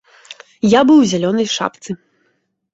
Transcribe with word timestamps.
Я 0.69 0.81
быў 0.91 0.97
у 1.03 1.05
зялёнай 1.13 1.47
шапцы. 1.57 1.91